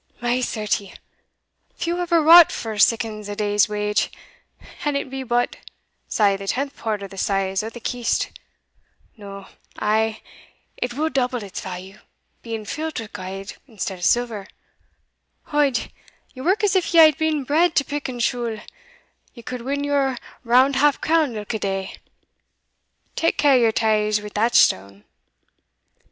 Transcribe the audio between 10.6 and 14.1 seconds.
it will double its value, being filled wi' gowd instead of